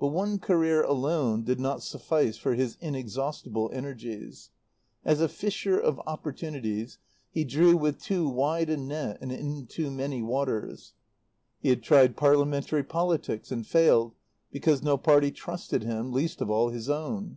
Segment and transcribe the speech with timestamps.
[0.00, 4.48] But one career alone did not suffice for his inexhaustible energies.
[5.04, 6.96] As a fisher of opportunities
[7.30, 10.94] he drew with too wide a net and in too many waters.
[11.60, 14.14] He had tried parliamentary politics and failed
[14.50, 17.36] because no party trusted him, least of all his own.